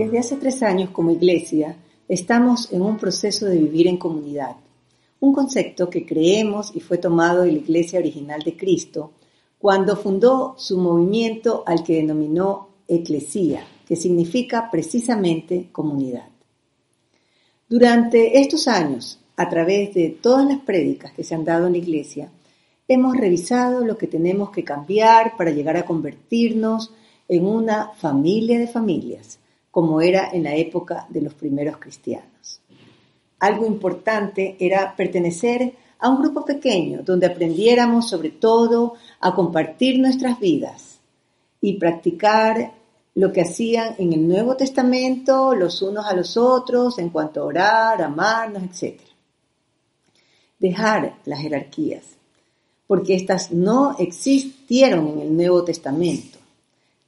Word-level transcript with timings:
Desde 0.00 0.18
hace 0.18 0.36
tres 0.36 0.62
años 0.62 0.88
como 0.92 1.10
iglesia 1.10 1.76
estamos 2.08 2.72
en 2.72 2.80
un 2.80 2.96
proceso 2.96 3.44
de 3.44 3.58
vivir 3.58 3.86
en 3.86 3.98
comunidad, 3.98 4.56
un 5.20 5.34
concepto 5.34 5.90
que 5.90 6.06
creemos 6.06 6.74
y 6.74 6.80
fue 6.80 6.96
tomado 6.96 7.42
de 7.42 7.52
la 7.52 7.58
iglesia 7.58 7.98
original 7.98 8.40
de 8.42 8.56
Cristo 8.56 9.12
cuando 9.58 9.98
fundó 9.98 10.54
su 10.56 10.78
movimiento 10.78 11.64
al 11.66 11.84
que 11.84 11.96
denominó 11.96 12.68
eclesía, 12.88 13.62
que 13.86 13.94
significa 13.94 14.70
precisamente 14.70 15.68
comunidad. 15.70 16.30
Durante 17.68 18.40
estos 18.40 18.68
años, 18.68 19.20
a 19.36 19.50
través 19.50 19.92
de 19.92 20.08
todas 20.08 20.48
las 20.48 20.60
prédicas 20.60 21.12
que 21.12 21.24
se 21.24 21.34
han 21.34 21.44
dado 21.44 21.66
en 21.66 21.72
la 21.72 21.78
iglesia, 21.78 22.30
hemos 22.88 23.18
revisado 23.18 23.84
lo 23.84 23.98
que 23.98 24.06
tenemos 24.06 24.48
que 24.48 24.64
cambiar 24.64 25.36
para 25.36 25.50
llegar 25.50 25.76
a 25.76 25.84
convertirnos 25.84 26.90
en 27.28 27.44
una 27.44 27.90
familia 27.98 28.58
de 28.58 28.66
familias, 28.66 29.40
como 29.70 30.00
era 30.00 30.30
en 30.32 30.44
la 30.44 30.54
época 30.54 31.06
de 31.08 31.20
los 31.22 31.34
primeros 31.34 31.78
cristianos. 31.78 32.60
Algo 33.38 33.66
importante 33.66 34.56
era 34.58 34.94
pertenecer 34.96 35.74
a 35.98 36.08
un 36.08 36.20
grupo 36.20 36.44
pequeño 36.44 37.02
donde 37.02 37.26
aprendiéramos 37.26 38.08
sobre 38.08 38.30
todo 38.30 38.94
a 39.20 39.34
compartir 39.34 39.98
nuestras 39.98 40.38
vidas 40.40 40.98
y 41.60 41.78
practicar 41.78 42.72
lo 43.14 43.32
que 43.32 43.42
hacían 43.42 43.94
en 43.98 44.12
el 44.12 44.26
Nuevo 44.26 44.56
Testamento 44.56 45.54
los 45.54 45.82
unos 45.82 46.06
a 46.06 46.14
los 46.14 46.36
otros 46.36 46.98
en 46.98 47.10
cuanto 47.10 47.42
a 47.42 47.44
orar, 47.44 48.02
amarnos, 48.02 48.62
etc. 48.62 49.00
Dejar 50.58 51.16
las 51.24 51.40
jerarquías, 51.40 52.04
porque 52.86 53.14
éstas 53.14 53.52
no 53.52 53.96
existieron 53.98 55.08
en 55.08 55.20
el 55.20 55.36
Nuevo 55.36 55.64
Testamento, 55.64 56.38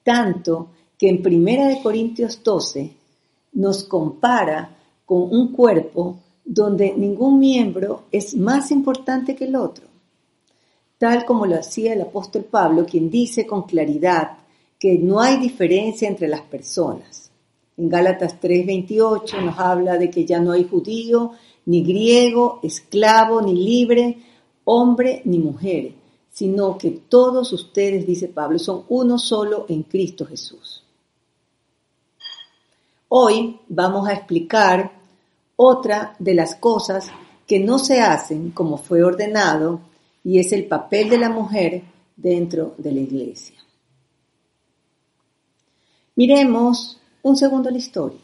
tanto 0.02 0.68
que 1.02 1.08
en 1.08 1.20
1 1.26 1.82
Corintios 1.82 2.44
12 2.44 2.92
nos 3.54 3.82
compara 3.82 4.78
con 5.04 5.22
un 5.36 5.50
cuerpo 5.50 6.20
donde 6.44 6.94
ningún 6.96 7.40
miembro 7.40 8.04
es 8.12 8.36
más 8.36 8.70
importante 8.70 9.34
que 9.34 9.46
el 9.46 9.56
otro, 9.56 9.84
tal 10.98 11.24
como 11.24 11.44
lo 11.44 11.56
hacía 11.56 11.94
el 11.94 12.02
apóstol 12.02 12.44
Pablo, 12.44 12.86
quien 12.86 13.10
dice 13.10 13.48
con 13.48 13.62
claridad 13.62 14.38
que 14.78 14.96
no 14.96 15.20
hay 15.20 15.38
diferencia 15.38 16.06
entre 16.06 16.28
las 16.28 16.42
personas. 16.42 17.32
En 17.76 17.88
Gálatas 17.88 18.38
3:28 18.40 19.40
nos 19.44 19.58
habla 19.58 19.98
de 19.98 20.08
que 20.08 20.24
ya 20.24 20.38
no 20.38 20.52
hay 20.52 20.68
judío, 20.68 21.32
ni 21.66 21.82
griego, 21.82 22.60
esclavo, 22.62 23.42
ni 23.42 23.54
libre, 23.54 24.18
hombre, 24.62 25.22
ni 25.24 25.40
mujer, 25.40 25.94
sino 26.30 26.78
que 26.78 26.92
todos 26.92 27.52
ustedes, 27.52 28.06
dice 28.06 28.28
Pablo, 28.28 28.60
son 28.60 28.84
uno 28.88 29.18
solo 29.18 29.66
en 29.68 29.82
Cristo 29.82 30.24
Jesús. 30.26 30.81
Hoy 33.14 33.60
vamos 33.68 34.08
a 34.08 34.14
explicar 34.14 34.90
otra 35.56 36.16
de 36.18 36.32
las 36.32 36.54
cosas 36.54 37.10
que 37.46 37.60
no 37.60 37.78
se 37.78 38.00
hacen 38.00 38.52
como 38.52 38.78
fue 38.78 39.04
ordenado 39.04 39.80
y 40.24 40.38
es 40.38 40.50
el 40.54 40.64
papel 40.64 41.10
de 41.10 41.18
la 41.18 41.28
mujer 41.28 41.82
dentro 42.16 42.74
de 42.78 42.90
la 42.90 43.00
iglesia. 43.00 43.56
Miremos 46.16 47.02
un 47.20 47.36
segundo 47.36 47.68
la 47.68 47.76
historia. 47.76 48.22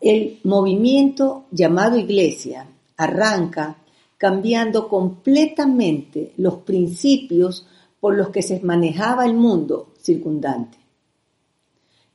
El 0.00 0.40
movimiento 0.42 1.44
llamado 1.52 1.98
iglesia 1.98 2.66
arranca 2.96 3.76
cambiando 4.18 4.88
completamente 4.88 6.32
los 6.36 6.54
principios 6.62 7.64
por 8.00 8.16
los 8.16 8.30
que 8.30 8.42
se 8.42 8.58
manejaba 8.58 9.24
el 9.24 9.34
mundo 9.34 9.92
circundante 10.02 10.79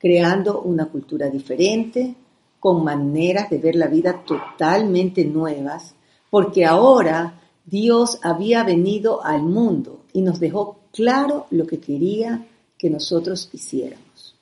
creando 0.06 0.62
una 0.62 0.86
cultura 0.86 1.32
diferente, 1.32 2.14
con 2.60 2.84
maneras 2.84 3.50
de 3.50 3.58
ver 3.58 3.76
la 3.76 3.88
vida 3.88 4.24
totalmente 4.24 5.26
nuevas, 5.26 5.96
porque 6.30 6.64
ahora 6.64 7.42
Dios 7.66 8.20
había 8.22 8.64
venido 8.64 9.26
al 9.26 9.42
mundo 9.42 10.04
y 10.14 10.22
nos 10.22 10.40
dejó 10.40 10.78
claro 10.94 11.48
lo 11.50 11.66
que 11.66 11.80
quería 11.80 12.46
que 12.78 12.88
nosotros 12.92 13.50
hiciéramos. 13.52 14.36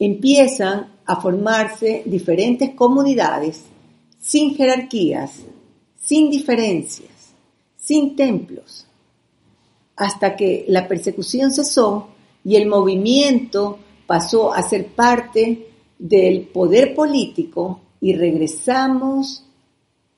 Empiezan 0.00 0.94
a 1.04 1.20
formarse 1.20 2.02
diferentes 2.06 2.74
comunidades 2.74 3.66
sin 4.18 4.56
jerarquías, 4.56 5.42
sin 5.96 6.28
diferencias, 6.28 7.34
sin 7.76 8.16
templos, 8.16 8.84
hasta 9.94 10.34
que 10.34 10.64
la 10.66 10.88
persecución 10.88 11.52
cesó 11.52 12.08
y 12.46 12.54
el 12.54 12.68
movimiento 12.68 13.76
pasó 14.06 14.54
a 14.54 14.62
ser 14.62 14.86
parte 14.86 15.66
del 15.98 16.42
poder 16.42 16.94
político 16.94 17.80
y 18.00 18.12
regresamos 18.14 19.44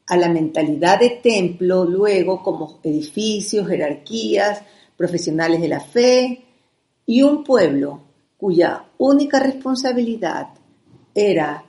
a 0.07 0.15
la 0.15 0.29
mentalidad 0.29 1.01
de 1.01 1.21
templo 1.23 1.87
luego 1.87 2.43
como 2.43 2.81
edificios, 2.83 3.67
jerarquías, 3.67 4.63
profesionales 4.95 5.63
de 5.63 5.69
la 5.69 5.81
fe 5.81 6.45
y 7.07 7.23
un 7.23 7.43
pueblo 7.43 8.03
cuya 8.37 8.85
única 8.99 9.41
responsabilidad 9.41 10.49
era 11.15 11.65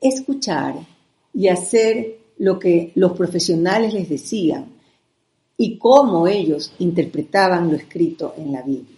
escuchar 0.00 0.76
y 1.34 1.48
hacer 1.48 2.18
lo 2.38 2.56
que 2.56 2.92
los 2.94 3.16
profesionales 3.16 3.92
les 3.94 4.08
decían 4.08 4.66
y 5.56 5.76
cómo 5.76 6.28
ellos 6.28 6.72
interpretaban 6.78 7.68
lo 7.68 7.76
escrito 7.76 8.34
en 8.36 8.52
la 8.52 8.62
Biblia 8.62 8.97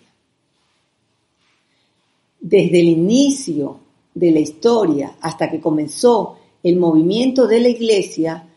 desde 2.40 2.80
el 2.80 2.88
inicio 2.88 3.80
de 4.14 4.30
la 4.30 4.40
historia 4.40 5.16
hasta 5.20 5.50
que 5.50 5.60
comenzó 5.60 6.38
el 6.62 6.76
movimiento 6.76 7.46
de 7.46 7.60
la 7.60 7.68
iglesia, 7.68 8.48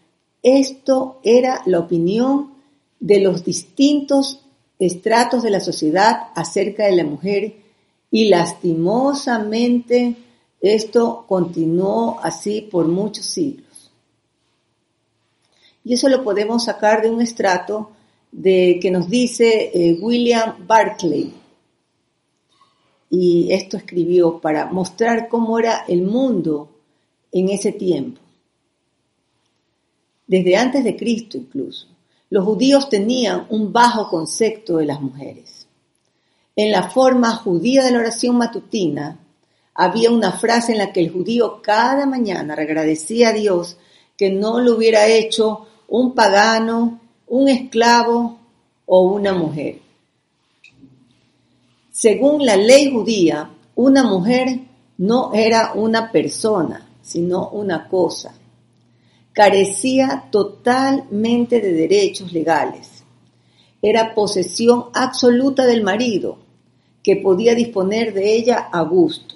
esto 0.42 1.20
era 1.24 1.62
la 1.66 1.80
opinión 1.80 2.54
de 3.00 3.20
los 3.20 3.44
distintos 3.44 4.40
estratos 4.80 5.44
de 5.44 5.52
la 5.52 5.60
sociedad 5.60 6.30
acerca 6.36 6.86
de 6.86 6.96
la 6.96 7.04
mujer 7.04 7.56
y 8.12 8.30
lastimosamente 8.30 10.16
esto 10.62 11.26
continuó 11.28 12.20
así 12.22 12.62
por 12.62 12.88
muchos 12.88 13.26
siglos. 13.26 13.92
Y 15.84 15.94
eso 15.94 16.08
lo 16.08 16.24
podemos 16.24 16.64
sacar 16.64 17.02
de 17.02 17.10
un 17.10 17.22
estrato 17.22 17.92
de 18.32 18.80
que 18.82 18.90
nos 18.90 19.10
dice 19.10 19.72
eh, 19.74 19.98
William 20.02 20.66
Barclay 20.66 21.43
y 23.16 23.54
esto 23.54 23.78
escribió 23.78 24.40
para 24.40 24.66
mostrar 24.66 25.30
cómo 25.30 25.60
era 25.60 25.86
el 25.88 26.02
mundo 26.02 26.72
en 27.32 27.50
ese 27.50 27.72
tiempo. 27.72 28.20
Desde 30.26 30.58
antes 30.58 30.84
de 30.84 30.96
Cristo 30.96 31.38
incluso, 31.38 31.86
los 32.32 32.44
judíos 32.44 32.90
tenían 32.90 33.46
un 33.50 33.72
bajo 33.72 34.10
concepto 34.10 34.78
de 34.78 34.88
las 34.88 35.00
mujeres. 35.00 35.68
En 36.56 36.72
la 36.72 36.90
forma 36.90 37.36
judía 37.36 37.84
de 37.84 37.92
la 37.92 38.00
oración 38.00 38.36
matutina 38.36 39.20
había 39.76 40.10
una 40.10 40.32
frase 40.32 40.72
en 40.72 40.80
la 40.80 40.92
que 40.92 41.02
el 41.02 41.12
judío 41.12 41.62
cada 41.62 42.08
mañana 42.08 42.56
agradecía 42.56 43.30
a 43.30 43.34
Dios 43.34 43.78
que 44.18 44.32
no 44.32 44.60
lo 44.60 44.76
hubiera 44.76 45.06
hecho 45.06 45.68
un 45.88 46.16
pagano, 46.16 47.00
un 47.28 47.48
esclavo 47.48 48.40
o 48.88 49.04
una 49.04 49.36
mujer. 49.36 49.84
Según 51.96 52.44
la 52.44 52.58
ley 52.58 52.92
judía, 52.92 53.52
una 53.76 54.04
mujer 54.04 54.62
no 54.98 55.32
era 55.36 55.74
una 55.76 56.12
persona, 56.12 56.90
sino 57.04 57.50
una 57.50 57.88
cosa. 57.88 58.34
Carecía 59.32 60.28
totalmente 60.32 61.62
de 61.62 61.72
derechos 61.72 62.34
legales. 62.34 63.04
Era 63.80 64.16
posesión 64.16 64.86
absoluta 64.96 65.68
del 65.68 65.84
marido, 65.84 66.40
que 67.04 67.18
podía 67.18 67.54
disponer 67.54 68.12
de 68.12 68.38
ella 68.38 68.70
a 68.72 68.82
gusto. 68.82 69.36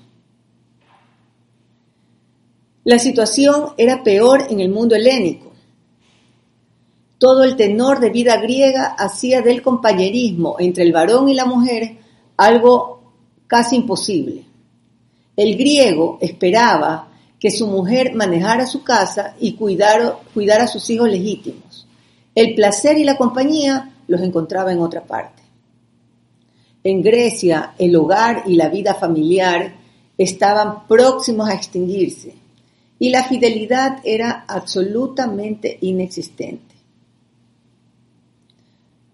La 2.86 2.98
situación 2.98 3.74
era 3.78 4.04
peor 4.04 4.48
en 4.50 4.62
el 4.62 4.70
mundo 4.70 4.96
helénico. 4.96 5.52
Todo 7.20 7.44
el 7.44 7.56
tenor 7.56 8.00
de 8.00 8.10
vida 8.10 8.38
griega 8.38 8.96
hacía 8.98 9.44
del 9.44 9.62
compañerismo 9.62 10.56
entre 10.58 10.86
el 10.86 10.92
varón 10.92 11.30
y 11.30 11.36
la 11.36 11.46
mujer 11.46 12.07
algo 12.38 13.14
casi 13.48 13.76
imposible. 13.76 14.46
El 15.36 15.58
griego 15.58 16.18
esperaba 16.22 17.10
que 17.40 17.52
su 17.52 17.68
mujer 17.68 18.16
manejara 18.16 18.66
su 18.66 18.84
casa 18.84 19.36
y 19.40 19.54
cuidara, 19.54 20.20
a 20.64 20.68
sus 20.68 20.90
hijos 20.90 21.10
legítimos. 21.10 21.88
El 22.34 22.56
placer 22.56 22.98
y 22.98 23.04
la 23.04 23.18
compañía 23.18 23.94
los 24.08 24.22
encontraba 24.22 24.72
en 24.72 24.80
otra 24.80 25.04
parte. 25.04 25.44
En 26.84 27.02
Grecia, 27.02 27.74
el 27.78 27.96
hogar 27.96 28.44
y 28.46 28.56
la 28.56 28.70
vida 28.70 28.94
familiar 28.94 29.76
estaban 30.18 30.88
próximos 30.88 31.50
a 31.50 31.54
extinguirse 31.54 32.34
y 33.00 33.10
la 33.10 33.24
fidelidad 33.24 34.00
era 34.04 34.46
absolutamente 34.48 35.78
inexistente. 35.82 36.76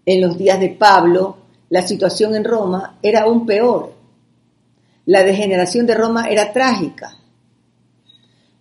En 0.06 0.20
los 0.20 0.38
días 0.38 0.60
de 0.60 0.70
Pablo, 0.70 1.43
la 1.68 1.86
situación 1.86 2.34
en 2.34 2.44
Roma 2.44 2.98
era 3.02 3.22
aún 3.22 3.46
peor. 3.46 3.94
La 5.06 5.22
degeneración 5.22 5.86
de 5.86 5.94
Roma 5.94 6.28
era 6.28 6.52
trágica. 6.52 7.16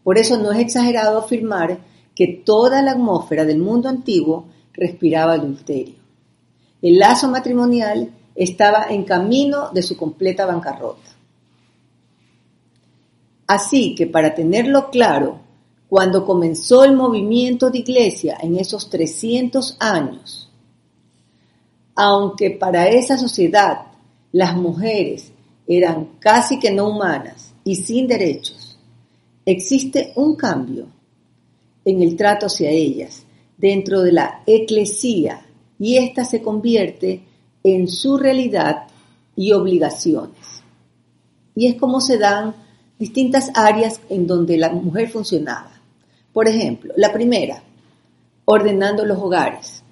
Por 0.03 0.17
eso 0.17 0.37
no 0.37 0.51
es 0.51 0.59
exagerado 0.59 1.17
afirmar 1.17 1.79
que 2.15 2.27
toda 2.27 2.81
la 2.81 2.91
atmósfera 2.91 3.45
del 3.45 3.59
mundo 3.59 3.89
antiguo 3.89 4.47
respiraba 4.73 5.33
adulterio. 5.33 5.95
El 6.81 6.99
lazo 6.99 7.29
matrimonial 7.29 8.11
estaba 8.35 8.87
en 8.89 9.03
camino 9.03 9.69
de 9.71 9.81
su 9.81 9.95
completa 9.95 10.45
bancarrota. 10.45 11.09
Así 13.47 13.95
que 13.95 14.07
para 14.07 14.33
tenerlo 14.33 14.89
claro, 14.89 15.39
cuando 15.87 16.25
comenzó 16.25 16.83
el 16.83 16.95
movimiento 16.95 17.69
de 17.69 17.79
iglesia 17.79 18.37
en 18.41 18.57
esos 18.57 18.89
300 18.89 19.77
años, 19.79 20.49
aunque 21.95 22.51
para 22.51 22.87
esa 22.87 23.17
sociedad 23.17 23.87
las 24.31 24.55
mujeres 24.55 25.31
eran 25.67 26.09
casi 26.19 26.59
que 26.59 26.71
no 26.71 26.89
humanas 26.89 27.53
y 27.63 27.75
sin 27.75 28.07
derechos, 28.07 28.77
existe 29.45 30.13
un 30.15 30.35
cambio 30.35 30.87
en 31.85 32.01
el 32.01 32.15
trato 32.15 32.47
hacia 32.47 32.69
ellas 32.69 33.25
dentro 33.57 34.01
de 34.01 34.11
la 34.11 34.43
eclesía 34.45 35.45
y 35.79 35.97
ésta 35.97 36.25
se 36.25 36.41
convierte 36.41 37.23
en 37.63 37.87
su 37.87 38.17
realidad 38.17 38.87
y 39.35 39.51
obligaciones. 39.53 40.63
Y 41.55 41.67
es 41.67 41.75
como 41.75 42.01
se 42.01 42.17
dan 42.17 42.55
distintas 42.99 43.51
áreas 43.53 43.99
en 44.09 44.27
donde 44.27 44.57
la 44.57 44.69
mujer 44.69 45.09
funcionaba. 45.09 45.71
Por 46.31 46.47
ejemplo, 46.47 46.93
la 46.97 47.13
primera, 47.13 47.61
ordenando 48.45 49.05
los 49.05 49.19
hogares. 49.19 49.82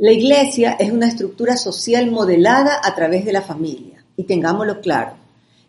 La 0.00 0.12
iglesia 0.12 0.76
es 0.78 0.92
una 0.92 1.08
estructura 1.08 1.56
social 1.56 2.08
modelada 2.08 2.80
a 2.84 2.94
través 2.94 3.24
de 3.24 3.32
la 3.32 3.42
familia. 3.42 4.04
Y 4.16 4.22
tengámoslo 4.22 4.80
claro, 4.80 5.14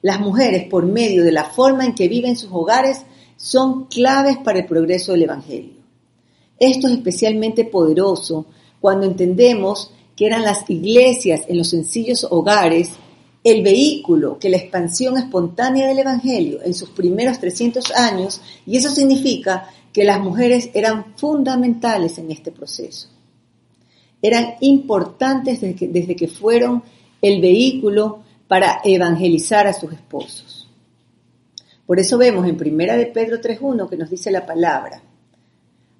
las 0.03 0.19
mujeres, 0.19 0.67
por 0.69 0.85
medio 0.85 1.23
de 1.23 1.31
la 1.31 1.45
forma 1.45 1.83
en 1.83 1.95
que 1.95 2.07
viven 2.07 2.37
sus 2.37 2.51
hogares, 2.51 3.01
son 3.37 3.85
claves 3.85 4.37
para 4.37 4.59
el 4.59 4.67
progreso 4.67 5.13
del 5.13 5.23
Evangelio. 5.23 5.81
Esto 6.59 6.85
es 6.85 6.93
especialmente 6.93 7.65
poderoso 7.65 8.45
cuando 8.79 9.07
entendemos 9.07 9.91
que 10.15 10.27
eran 10.27 10.43
las 10.43 10.69
iglesias 10.69 11.41
en 11.47 11.57
los 11.57 11.69
sencillos 11.69 12.27
hogares 12.29 12.91
el 13.43 13.63
vehículo 13.63 14.37
que 14.37 14.49
la 14.49 14.57
expansión 14.57 15.17
espontánea 15.17 15.87
del 15.87 15.99
Evangelio 15.99 16.59
en 16.63 16.75
sus 16.75 16.91
primeros 16.91 17.39
300 17.39 17.95
años, 17.95 18.41
y 18.67 18.77
eso 18.77 18.91
significa 18.91 19.69
que 19.91 20.03
las 20.03 20.19
mujeres 20.19 20.69
eran 20.75 21.15
fundamentales 21.17 22.19
en 22.19 22.29
este 22.29 22.51
proceso. 22.51 23.07
Eran 24.21 24.55
importantes 24.61 25.61
desde 25.61 25.75
que, 25.75 25.87
desde 25.87 26.15
que 26.15 26.27
fueron 26.27 26.83
el 27.21 27.41
vehículo 27.41 28.23
para 28.47 28.81
evangelizar 28.83 29.67
a 29.67 29.73
sus 29.73 29.93
esposos. 29.93 30.67
Por 31.85 31.99
eso 31.99 32.17
vemos 32.17 32.47
en 32.47 32.57
Primera 32.57 32.97
de 32.97 33.07
Pedro 33.07 33.39
3.1 33.39 33.89
que 33.89 33.97
nos 33.97 34.09
dice 34.09 34.31
la 34.31 34.45
palabra, 34.45 35.01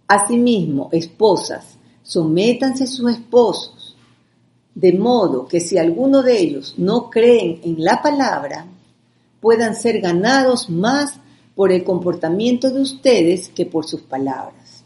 Asimismo, 0.08 0.90
esposas, 0.92 1.78
sométanse 2.02 2.86
a 2.86 2.88
sus 2.88 3.12
esposos, 3.12 3.96
de 4.74 4.94
modo 4.94 5.48
que 5.48 5.60
si 5.60 5.78
alguno 5.78 6.24
de 6.24 6.40
ellos 6.40 6.74
no 6.78 7.12
creen 7.12 7.60
en 7.64 7.84
la 7.84 8.02
palabra, 8.02 8.66
puedan 9.40 9.76
ser 9.76 10.02
ganados 10.02 10.70
más 10.70 11.20
por 11.56 11.72
el 11.72 11.84
comportamiento 11.84 12.72
de 12.72 12.82
ustedes 12.82 13.50
que 13.50 13.66
por 13.66 13.86
sus 13.86 14.02
palabras. 14.02 14.84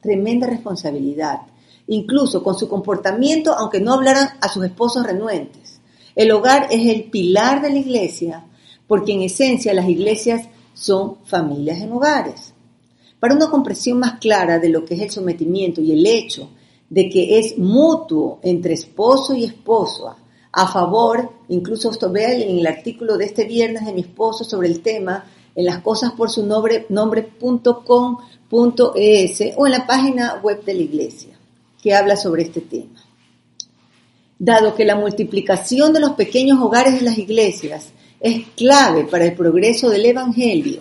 Tremenda 0.00 0.46
responsabilidad, 0.46 1.40
incluso 1.88 2.42
con 2.42 2.58
su 2.58 2.68
comportamiento, 2.68 3.54
aunque 3.54 3.80
no 3.80 3.94
hablaran 3.94 4.30
a 4.40 4.48
sus 4.48 4.64
esposos 4.64 5.06
renuentes. 5.06 5.80
El 6.14 6.30
hogar 6.32 6.68
es 6.70 6.86
el 6.88 7.04
pilar 7.04 7.62
de 7.62 7.70
la 7.70 7.78
iglesia, 7.78 8.46
porque 8.86 9.12
en 9.12 9.22
esencia 9.22 9.74
las 9.74 9.88
iglesias 9.88 10.48
son 10.74 11.18
familias 11.24 11.80
en 11.80 11.92
hogares. 11.92 12.54
Para 13.20 13.34
una 13.34 13.50
comprensión 13.50 13.98
más 13.98 14.18
clara 14.18 14.58
de 14.58 14.68
lo 14.68 14.84
que 14.84 14.94
es 14.94 15.00
el 15.00 15.10
sometimiento 15.10 15.80
y 15.80 15.92
el 15.92 16.06
hecho 16.06 16.50
de 16.88 17.08
que 17.08 17.38
es 17.38 17.58
mutuo 17.58 18.38
entre 18.42 18.74
esposo 18.74 19.34
y 19.34 19.44
esposa, 19.44 20.16
a 20.52 20.66
favor, 20.68 21.32
incluso 21.48 21.90
esto 21.90 22.10
vea 22.10 22.32
en 22.32 22.58
el 22.58 22.66
artículo 22.66 23.18
de 23.18 23.26
este 23.26 23.44
viernes 23.44 23.84
de 23.84 23.92
mi 23.92 24.00
esposo 24.00 24.42
sobre 24.42 24.68
el 24.68 24.80
tema, 24.80 25.24
en 25.54 25.66
las 25.66 25.80
cosas 25.80 26.12
por 26.12 26.30
su 26.30 26.46
nombre, 26.46 26.86
nombre.com.es 26.88 27.82
o 29.56 29.66
en 29.66 29.72
la 29.72 29.86
página 29.86 30.40
web 30.42 30.64
de 30.64 30.74
la 30.74 30.82
iglesia, 30.82 31.35
que 31.86 31.94
habla 31.94 32.16
sobre 32.16 32.42
este 32.42 32.62
tema. 32.62 33.00
Dado 34.40 34.74
que 34.74 34.84
la 34.84 34.96
multiplicación 34.96 35.92
de 35.92 36.00
los 36.00 36.14
pequeños 36.14 36.60
hogares 36.60 36.94
de 36.94 37.02
las 37.02 37.16
iglesias 37.16 37.90
es 38.18 38.44
clave 38.56 39.04
para 39.04 39.24
el 39.24 39.34
progreso 39.36 39.88
del 39.88 40.06
Evangelio, 40.06 40.80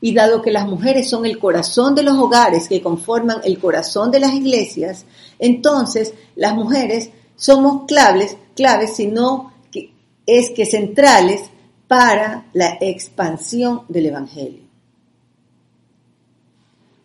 y 0.00 0.14
dado 0.14 0.42
que 0.42 0.52
las 0.52 0.68
mujeres 0.68 1.10
son 1.10 1.26
el 1.26 1.40
corazón 1.40 1.96
de 1.96 2.04
los 2.04 2.16
hogares 2.16 2.68
que 2.68 2.80
conforman 2.80 3.40
el 3.42 3.58
corazón 3.58 4.12
de 4.12 4.20
las 4.20 4.34
iglesias, 4.34 5.04
entonces 5.40 6.14
las 6.36 6.54
mujeres 6.54 7.10
somos 7.34 7.86
claves, 7.88 8.36
claves, 8.54 8.94
sino 8.94 9.52
que 9.72 9.90
es 10.26 10.50
que 10.50 10.64
centrales 10.64 11.50
para 11.88 12.46
la 12.52 12.78
expansión 12.80 13.82
del 13.88 14.06
Evangelio. 14.06 14.62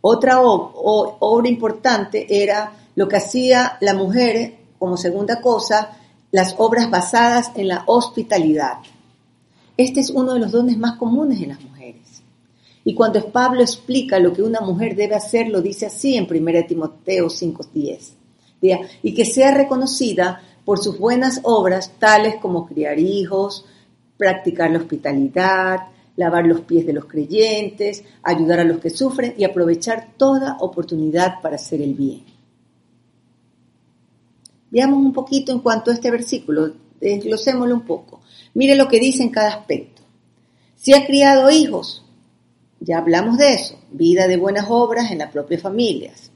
Otra 0.01 0.41
obra 0.43 1.49
importante 1.49 2.43
era 2.43 2.77
lo 3.01 3.07
que 3.07 3.17
hacía 3.17 3.79
la 3.81 3.95
mujer 3.95 4.57
como 4.77 4.95
segunda 4.95 5.41
cosa, 5.41 5.97
las 6.29 6.53
obras 6.59 6.91
basadas 6.91 7.49
en 7.55 7.67
la 7.67 7.83
hospitalidad. 7.87 8.73
Este 9.75 10.01
es 10.01 10.11
uno 10.11 10.35
de 10.35 10.39
los 10.39 10.51
dones 10.51 10.77
más 10.77 10.99
comunes 10.99 11.41
en 11.41 11.49
las 11.49 11.61
mujeres. 11.63 12.21
Y 12.83 12.93
cuando 12.93 13.31
Pablo 13.31 13.61
explica 13.61 14.19
lo 14.19 14.33
que 14.33 14.43
una 14.43 14.61
mujer 14.61 14.95
debe 14.95 15.15
hacer, 15.15 15.47
lo 15.47 15.63
dice 15.63 15.87
así 15.87 16.15
en 16.15 16.27
1 16.27 16.67
Timoteo 16.67 17.27
5:10. 17.27 18.13
Y 19.01 19.15
que 19.15 19.25
sea 19.25 19.51
reconocida 19.51 20.39
por 20.63 20.77
sus 20.77 20.99
buenas 20.99 21.39
obras, 21.41 21.93
tales 21.97 22.35
como 22.35 22.67
criar 22.67 22.99
hijos, 22.99 23.65
practicar 24.15 24.69
la 24.69 24.77
hospitalidad, 24.77 25.87
lavar 26.17 26.45
los 26.45 26.61
pies 26.61 26.85
de 26.85 26.93
los 26.93 27.05
creyentes, 27.05 28.03
ayudar 28.21 28.59
a 28.59 28.63
los 28.63 28.77
que 28.77 28.91
sufren 28.91 29.33
y 29.39 29.43
aprovechar 29.43 30.09
toda 30.17 30.57
oportunidad 30.59 31.41
para 31.41 31.55
hacer 31.55 31.81
el 31.81 31.95
bien. 31.95 32.30
Veamos 34.71 34.99
un 34.99 35.13
poquito 35.13 35.51
en 35.51 35.59
cuanto 35.59 35.91
a 35.91 35.93
este 35.93 36.09
versículo, 36.09 36.73
desglosémoslo 36.99 37.75
un 37.75 37.85
poco. 37.85 38.21
Mire 38.53 38.75
lo 38.75 38.87
que 38.87 38.99
dice 38.99 39.21
en 39.21 39.29
cada 39.29 39.49
aspecto. 39.49 40.01
Si 40.75 40.93
ha 40.93 41.05
criado 41.05 41.51
hijos, 41.51 42.03
ya 42.79 42.97
hablamos 42.97 43.37
de 43.37 43.53
eso, 43.53 43.75
vida 43.91 44.27
de 44.27 44.37
buenas 44.37 44.65
obras 44.69 45.11
en 45.11 45.19
las 45.19 45.31
propias 45.31 45.61
familias. 45.61 46.31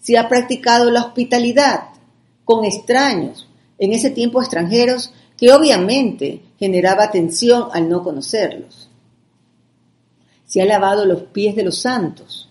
Si 0.00 0.16
ha 0.16 0.28
practicado 0.28 0.90
la 0.90 1.02
hospitalidad 1.02 1.90
con 2.44 2.64
extraños, 2.64 3.48
en 3.78 3.92
ese 3.92 4.10
tiempo 4.10 4.40
extranjeros, 4.40 5.12
que 5.36 5.52
obviamente 5.52 6.40
generaba 6.58 7.10
tensión 7.10 7.68
al 7.72 7.88
no 7.88 8.02
conocerlos. 8.02 8.90
Si 10.46 10.60
ha 10.60 10.64
lavado 10.64 11.04
los 11.04 11.22
pies 11.24 11.54
de 11.56 11.64
los 11.64 11.78
santos, 11.78 12.48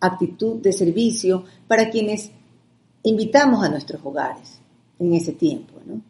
actitud 0.00 0.56
de 0.56 0.72
servicio 0.72 1.44
para 1.68 1.90
quienes 1.90 2.32
invitamos 3.02 3.64
a 3.64 3.68
nuestros 3.68 4.00
hogares 4.04 4.58
en 4.98 5.14
ese 5.14 5.32
tiempo. 5.32 5.74
¿no? 5.84 6.00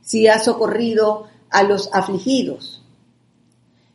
Si 0.00 0.26
ha 0.26 0.38
socorrido 0.38 1.26
a 1.50 1.62
los 1.62 1.90
afligidos, 1.92 2.82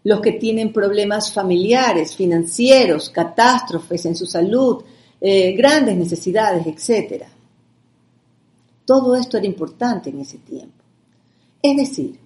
los 0.03 0.21
que 0.21 0.33
tienen 0.33 0.71
problemas 0.71 1.33
familiares, 1.33 2.15
financieros, 2.15 3.09
catástrofes 3.09 4.05
en 4.05 4.15
su 4.15 4.25
salud, 4.25 4.83
eh, 5.19 5.53
grandes 5.53 5.97
necesidades, 5.97 6.65
etc. 6.65 7.23
Todo 8.85 9.15
esto 9.15 9.37
era 9.37 9.45
importante 9.45 10.09
en 10.09 10.21
ese 10.21 10.37
tiempo. 10.37 10.83
Es 11.61 11.75
decir, 11.75 12.19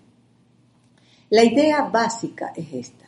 la 1.32 1.44
idea 1.44 1.84
básica 1.84 2.54
es 2.56 2.74
esta. 2.74 3.06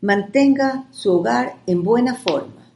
Mantenga 0.00 0.88
su 0.90 1.12
hogar 1.12 1.58
en 1.66 1.82
buena 1.82 2.14
forma. 2.14 2.72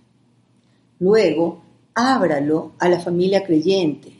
Luego, 0.98 1.62
ábralo 2.00 2.72
a 2.78 2.88
la 2.88 3.00
familia 3.00 3.44
creyente, 3.44 4.12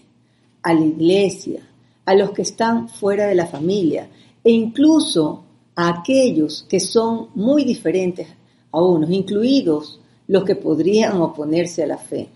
a 0.63 0.75
la 0.75 0.85
iglesia, 0.85 1.63
a 2.05 2.15
los 2.15 2.31
que 2.33 2.43
están 2.43 2.89
fuera 2.89 3.27
de 3.27 3.35
la 3.35 3.47
familia 3.47 4.09
e 4.43 4.51
incluso 4.51 5.45
a 5.75 5.89
aquellos 5.89 6.67
que 6.69 6.81
son 6.81 7.29
muy 7.35 7.65
diferentes 7.65 8.27
a 8.73 8.83
unos, 8.83 9.11
incluidos 9.11 10.01
los 10.27 10.45
que 10.45 10.57
podrían 10.57 11.21
oponerse 11.21 11.83
a 11.83 11.87
la 11.87 11.99
fe, 11.99 12.29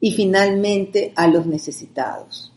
y 0.00 0.12
finalmente 0.12 1.12
a 1.16 1.26
los 1.26 1.46
necesitados. 1.46 2.52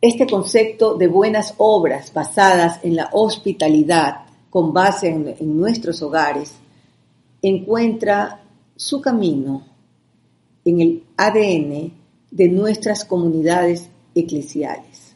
Este 0.00 0.26
concepto 0.26 0.94
de 0.94 1.06
buenas 1.06 1.54
obras 1.58 2.12
basadas 2.12 2.80
en 2.82 2.96
la 2.96 3.08
hospitalidad 3.12 4.26
con 4.50 4.72
base 4.72 5.08
en, 5.08 5.34
en 5.38 5.56
nuestros 5.56 6.02
hogares 6.02 6.54
encuentra 7.40 8.41
su 8.76 9.00
camino 9.00 9.66
en 10.64 10.80
el 10.80 11.04
ADN 11.16 11.92
de 12.30 12.48
nuestras 12.48 13.04
comunidades 13.04 13.88
eclesiales. 14.14 15.14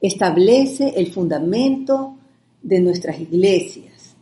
Establece 0.00 0.94
el 0.96 1.12
fundamento 1.12 2.16
de 2.62 2.80
nuestras 2.80 3.20
iglesias 3.20 4.14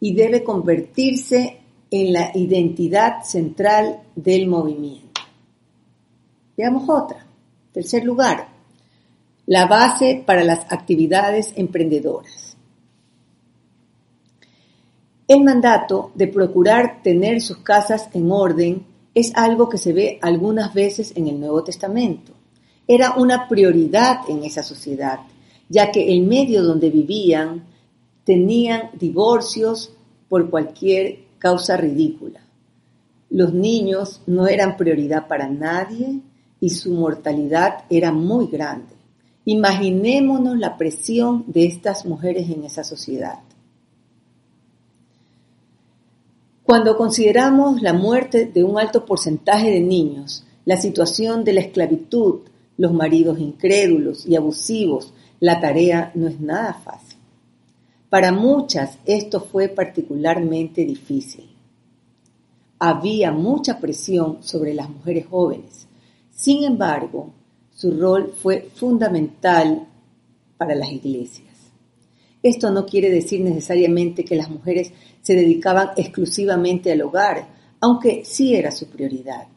y 0.00 0.14
debe 0.14 0.44
convertirse 0.44 1.58
en 1.90 2.12
la 2.12 2.30
identidad 2.34 3.22
central 3.24 4.02
del 4.14 4.46
movimiento. 4.46 5.22
Veamos 6.56 6.88
otra. 6.88 7.26
Tercer 7.72 8.04
lugar, 8.04 8.48
la 9.46 9.66
base 9.66 10.22
para 10.24 10.44
las 10.44 10.60
actividades 10.72 11.52
emprendedoras. 11.56 12.45
El 15.28 15.42
mandato 15.42 16.12
de 16.14 16.28
procurar 16.28 17.02
tener 17.02 17.40
sus 17.40 17.56
casas 17.56 18.08
en 18.14 18.30
orden 18.30 18.86
es 19.12 19.32
algo 19.34 19.68
que 19.68 19.76
se 19.76 19.92
ve 19.92 20.20
algunas 20.22 20.72
veces 20.72 21.12
en 21.16 21.26
el 21.26 21.40
Nuevo 21.40 21.64
Testamento. 21.64 22.32
Era 22.86 23.14
una 23.16 23.48
prioridad 23.48 24.20
en 24.28 24.44
esa 24.44 24.62
sociedad, 24.62 25.18
ya 25.68 25.90
que 25.90 26.12
el 26.12 26.22
medio 26.22 26.62
donde 26.62 26.90
vivían 26.90 27.64
tenían 28.22 28.90
divorcios 28.94 29.92
por 30.28 30.48
cualquier 30.48 31.24
causa 31.38 31.76
ridícula. 31.76 32.40
Los 33.28 33.52
niños 33.52 34.22
no 34.26 34.46
eran 34.46 34.76
prioridad 34.76 35.26
para 35.26 35.48
nadie 35.48 36.20
y 36.60 36.70
su 36.70 36.92
mortalidad 36.92 37.84
era 37.90 38.12
muy 38.12 38.46
grande. 38.46 38.94
Imaginémonos 39.44 40.56
la 40.56 40.76
presión 40.76 41.44
de 41.48 41.66
estas 41.66 42.06
mujeres 42.06 42.48
en 42.48 42.62
esa 42.62 42.84
sociedad. 42.84 43.40
Cuando 46.66 46.96
consideramos 46.96 47.80
la 47.80 47.92
muerte 47.92 48.46
de 48.46 48.64
un 48.64 48.76
alto 48.76 49.06
porcentaje 49.06 49.70
de 49.70 49.78
niños, 49.78 50.42
la 50.64 50.76
situación 50.76 51.44
de 51.44 51.52
la 51.52 51.60
esclavitud, 51.60 52.40
los 52.76 52.92
maridos 52.92 53.38
incrédulos 53.38 54.26
y 54.26 54.34
abusivos, 54.34 55.14
la 55.38 55.60
tarea 55.60 56.10
no 56.16 56.26
es 56.26 56.40
nada 56.40 56.74
fácil. 56.74 57.18
Para 58.10 58.32
muchas 58.32 58.98
esto 59.04 59.42
fue 59.42 59.68
particularmente 59.68 60.84
difícil. 60.84 61.48
Había 62.80 63.30
mucha 63.30 63.78
presión 63.78 64.38
sobre 64.42 64.74
las 64.74 64.90
mujeres 64.90 65.26
jóvenes. 65.26 65.86
Sin 66.32 66.64
embargo, 66.64 67.30
su 67.72 67.92
rol 67.92 68.34
fue 68.42 68.70
fundamental 68.74 69.86
para 70.58 70.74
las 70.74 70.90
iglesias. 70.90 71.55
Esto 72.46 72.70
no 72.70 72.86
quiere 72.86 73.10
decir 73.10 73.40
necesariamente 73.40 74.24
que 74.24 74.36
las 74.36 74.48
mujeres 74.48 74.92
se 75.20 75.34
dedicaban 75.34 75.90
exclusivamente 75.96 76.92
al 76.92 77.02
hogar, 77.02 77.48
aunque 77.80 78.22
sí 78.24 78.54
era 78.54 78.70
su 78.70 78.86
prioridad. 78.86 79.48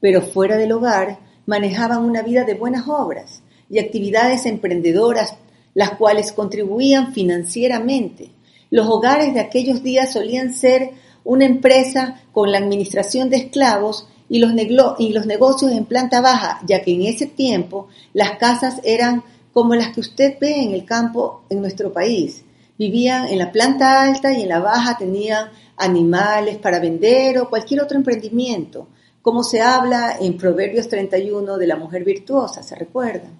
Pero 0.00 0.20
fuera 0.20 0.56
del 0.56 0.72
hogar 0.72 1.20
manejaban 1.46 2.04
una 2.04 2.22
vida 2.22 2.42
de 2.42 2.54
buenas 2.54 2.88
obras 2.88 3.44
y 3.70 3.78
actividades 3.78 4.46
emprendedoras, 4.46 5.36
las 5.74 5.92
cuales 5.92 6.32
contribuían 6.32 7.12
financieramente. 7.14 8.30
Los 8.68 8.88
hogares 8.88 9.32
de 9.32 9.38
aquellos 9.38 9.84
días 9.84 10.12
solían 10.12 10.54
ser 10.54 10.90
una 11.22 11.44
empresa 11.44 12.20
con 12.32 12.50
la 12.50 12.58
administración 12.58 13.30
de 13.30 13.36
esclavos 13.36 14.08
y 14.28 14.40
los, 14.40 14.54
negocios 14.54 15.70
en 15.70 15.84
planta 15.84 16.20
baja, 16.20 16.58
ya 16.66 16.82
que 16.82 16.94
en 16.94 17.02
ese 17.02 17.26
tiempo 17.26 17.86
las 18.12 18.38
casas 18.38 18.80
eran 18.82 19.22
como 19.54 19.76
las 19.76 19.94
que 19.94 20.00
usted 20.00 20.36
ve 20.40 20.62
en 20.62 20.72
el 20.72 20.84
campo 20.84 21.44
en 21.48 21.60
nuestro 21.60 21.92
país. 21.92 22.44
Vivían 22.76 23.28
en 23.28 23.38
la 23.38 23.52
planta 23.52 24.02
alta 24.02 24.36
y 24.36 24.42
en 24.42 24.48
la 24.48 24.58
baja 24.58 24.98
tenían 24.98 25.48
animales 25.76 26.58
para 26.58 26.80
vender 26.80 27.38
o 27.38 27.48
cualquier 27.48 27.80
otro 27.80 27.96
emprendimiento, 27.96 28.88
como 29.22 29.44
se 29.44 29.62
habla 29.62 30.18
en 30.20 30.36
Proverbios 30.36 30.88
31 30.88 31.56
de 31.56 31.66
la 31.68 31.76
mujer 31.76 32.04
virtuosa, 32.04 32.64
¿se 32.64 32.74
recuerdan? 32.74 33.38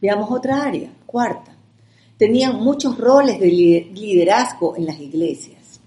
Veamos 0.00 0.30
otra 0.30 0.64
área, 0.64 0.90
cuarta. 1.04 1.54
Tenían 2.16 2.56
muchos 2.56 2.96
roles 2.96 3.38
de 3.38 3.90
liderazgo 3.92 4.74
en 4.76 4.86
las 4.86 4.98
iglesias. 4.98 5.80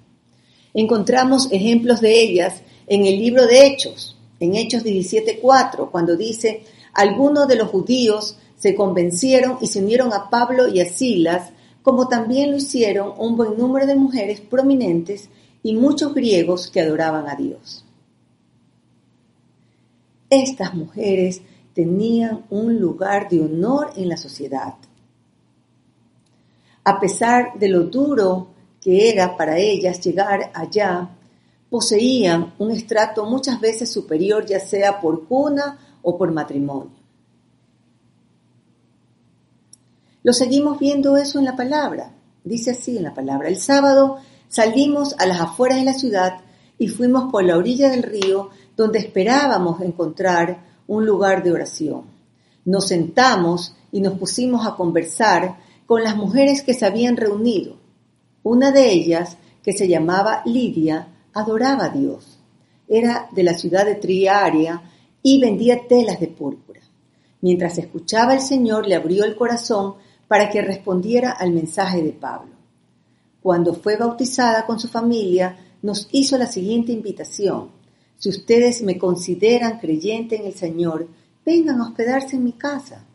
Encontramos 0.74 1.51
ejemplos 1.51 2.01
de 2.01 2.22
ellas 2.22 2.62
en 2.86 3.06
el 3.06 3.18
libro 3.18 3.48
de 3.48 3.66
Hechos, 3.66 4.18
en 4.40 4.56
Hechos 4.56 4.84
17.4, 4.84 5.90
cuando 5.92 6.16
dice, 6.16 6.63
algunos 6.94 7.48
de 7.48 7.56
los 7.56 7.70
judíos 7.70 8.38
se 8.58 8.76
convencieron 8.76 9.58
y 9.62 9.68
se 9.68 9.80
unieron 9.80 10.14
a 10.14 10.30
Pablo 10.30 10.68
y 10.68 10.82
a 10.82 10.86
Silas, 10.86 11.52
como 11.82 12.08
también 12.08 12.52
lo 12.52 12.58
hicieron 12.58 13.14
un 13.18 13.36
buen 13.36 13.58
número 13.58 13.88
de 13.88 13.96
mujeres 13.96 14.40
prominentes 14.40 15.30
y 15.64 15.74
muchos 15.74 16.14
griegos 16.14 16.70
que 16.70 16.82
adoraban 16.82 17.28
a 17.28 17.36
Dios. 17.36 17.86
Estas 20.30 20.74
mujeres 20.74 21.42
tenían 21.74 22.46
un 22.50 22.80
lugar 22.80 23.30
de 23.30 23.42
honor 23.42 23.92
en 23.96 24.10
la 24.10 24.18
sociedad. 24.18 24.76
A 26.84 27.00
pesar 27.00 27.58
de 27.60 27.70
lo 27.70 27.84
duro 27.84 28.48
que 28.80 29.10
era 29.10 29.38
para 29.38 29.58
ellas 29.58 30.00
llegar 30.02 30.52
allá, 30.54 31.10
poseían 31.70 32.54
un 32.60 32.72
estrato 32.72 33.26
muchas 33.26 33.60
veces 33.62 33.92
superior, 33.92 34.46
ya 34.46 34.60
sea 34.60 35.00
por 35.00 35.28
cuna 35.28 35.78
o 36.01 36.17
por 36.17 36.31
matrimonio. 36.31 37.01
Lo 40.24 40.34
seguimos 40.34 40.79
viendo 40.79 41.17
eso 41.17 41.39
en 41.39 41.46
la 41.46 41.55
palabra. 41.55 42.13
Dice 42.43 42.72
así 42.72 42.98
en 42.98 43.03
la 43.03 43.13
palabra. 43.13 43.48
El 43.48 43.58
sábado 43.58 44.17
salimos 44.50 45.15
a 45.20 45.25
las 45.25 45.39
afueras 45.39 45.79
de 45.79 45.86
la 45.86 45.93
ciudad 45.93 46.41
y 46.77 46.88
fuimos 46.88 47.31
por 47.31 47.43
la 47.43 47.58
orilla 47.58 47.89
del 47.89 48.03
río 48.03 48.50
donde 48.75 49.00
esperábamos 49.00 49.81
encontrar 49.81 50.63
un 50.88 51.05
lugar 51.05 51.43
de 51.43 51.51
oración. 51.51 52.03
Nos 52.65 52.88
sentamos 52.88 53.75
y 53.91 54.01
nos 54.01 54.17
pusimos 54.17 54.65
a 54.65 54.75
conversar 54.75 55.58
con 55.86 56.03
las 56.03 56.15
mujeres 56.15 56.62
que 56.62 56.74
se 56.74 56.86
habían 56.86 57.17
reunido. 57.17 57.77
Una 58.43 58.72
de 58.72 58.91
ellas, 58.91 59.38
que 59.63 59.74
se 59.74 59.88
llamaba 59.88 60.41
Lidia, 60.46 61.08
adoraba 61.34 61.86
a 61.86 61.89
Dios. 61.89 62.39
Era 62.88 63.29
de 63.31 63.43
la 63.43 63.53
ciudad 63.53 63.86
de 63.86 63.96
Triaria 63.96 64.81
y 65.24 65.40
vendía 65.40 65.88
telas 65.88 66.20
de 66.20 66.28
púrpura. 66.28 66.82
Mientras 67.42 67.78
escuchaba 67.78 68.34
el 68.34 68.42
Señor 68.42 68.88
le 68.88 68.96
abrió 68.96 69.24
el 69.24 69.36
corazón 69.36 69.96
para 70.28 70.50
que 70.50 70.62
respondiera 70.62 71.32
al 71.32 71.51
mensaje 71.51 72.01
de 72.01 72.13
Pablo. 72.13 72.56
Cuando 73.42 73.74
fue 73.74 73.98
bautizada 73.98 74.66
con 74.66 74.80
su 74.80 74.88
familia, 74.88 75.58
nos 75.82 76.08
hizo 76.12 76.38
la 76.38 76.46
siguiente 76.46 76.92
invitación. 76.92 77.70
Si 78.18 78.30
ustedes 78.30 78.84
me 78.84 79.00
consideran 79.00 79.80
creyente 79.80 80.36
en 80.36 80.46
el 80.46 80.54
Señor, 80.54 81.08
vengan 81.44 81.82
a 81.82 81.88
hospedarse 81.88 82.36
en 82.36 82.44
mi 82.44 82.54
casa. 82.54 83.06